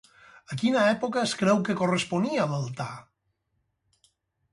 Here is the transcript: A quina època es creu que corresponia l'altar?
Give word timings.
A 0.53 0.55
quina 0.59 0.85
època 0.93 1.19
es 1.27 1.33
creu 1.41 1.61
que 1.67 1.75
corresponia 1.81 2.47
l'altar? 2.55 2.91